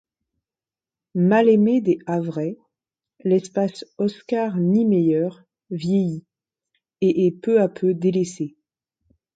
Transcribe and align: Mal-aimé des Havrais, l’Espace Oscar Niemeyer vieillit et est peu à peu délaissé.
Mal-aimé 1.13 1.79
des 1.79 1.99
Havrais, 2.07 2.57
l’Espace 3.23 3.85
Oscar 3.99 4.57
Niemeyer 4.57 5.29
vieillit 5.69 6.23
et 7.01 7.27
est 7.27 7.31
peu 7.39 7.61
à 7.61 7.69
peu 7.69 7.93
délaissé. 7.93 8.55